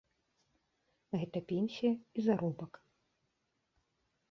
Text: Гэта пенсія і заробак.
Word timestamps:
Гэта 1.19 1.37
пенсія 1.51 1.93
і 1.93 2.19
заробак. 2.31 2.73